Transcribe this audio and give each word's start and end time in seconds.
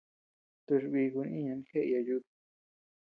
Tochi 0.65 0.87
bikun 0.93 1.27
iñan 1.39 1.61
jeeya 1.69 1.99
yuta. 2.07 2.33